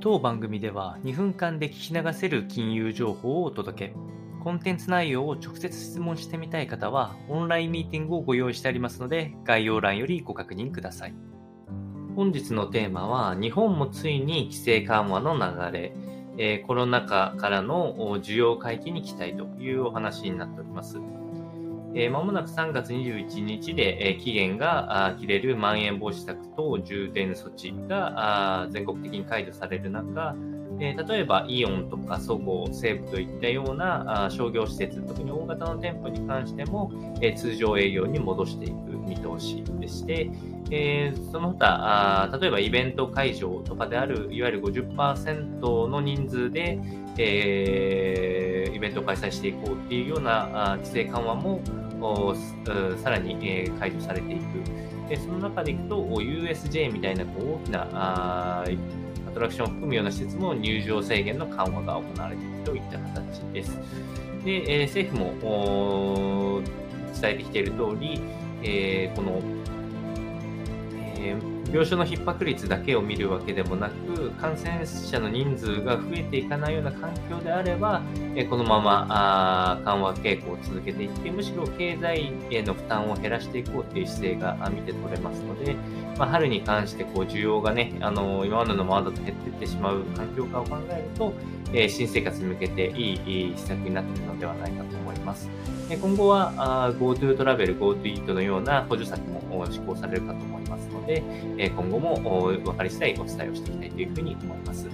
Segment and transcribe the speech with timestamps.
[0.00, 3.94] 当番組では2分間で聞き流せる金融情報をお届け。
[4.44, 11.14] コンテンツ内容を直接質問してみたい方は、オンラインミーティングをご用意してありますので、概要欄よりご確認ください。
[12.14, 15.92] 本日のテーマは、日本もついに規制緩和の流れ、
[16.38, 20.98] えー、コロナ禍からの需要回帰に期待というお話になっております。
[21.94, 30.36] えー、間もなく3月21日で、えー、期限が切れるまん延防止策と重点措置が全国的に解除される中、
[30.80, 40.30] えー、例えばイオンとかそごう、西武といったようなあ商業施設、特に大型の店舗に関しても、えー、通常営業に戻していく見通しでして、
[40.70, 46.78] えー、その他あ、例えばイベント会場とかである、いわゆる50%の人数で、
[47.16, 48.37] えー、
[48.78, 51.60] イベントを開催していこうっていうような規制緩和も
[53.02, 53.36] さらに、
[53.78, 54.42] 解除されていく。
[55.08, 58.64] でその中でいくと、USJ みたいなこう大きなア
[59.34, 63.76] トラクションを含むような施設も入場制限の緩和が行われていくといった形です。
[64.44, 66.62] で、え、政府も
[67.20, 68.20] 伝えてきている通り、
[68.62, 69.42] え、この、
[71.16, 78.02] えー病床の逼迫率だけを見るわけでもなく、感染者の人数が増えていかないような環境であれば、
[78.48, 85.76] このまま緩和傾向を続けていって、むしろ経済への負担を減らしていこうという姿勢が見て取れますので、
[86.18, 91.34] まあ、春に関してこう需要がね、あの今までのままだと減っていってしまう環境下を考えると、
[91.72, 95.48] え、新生活に向けていい施策になっているのではないかと思います。
[95.88, 101.22] 今後は GoTo トラベル、GoTo イートのような補助策も施行されるかと思いますので、
[101.56, 102.20] 今後も
[102.62, 104.86] 分かり次第お伝えをしていきたいというふうに思います。